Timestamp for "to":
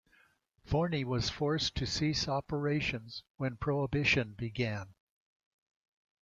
1.75-1.85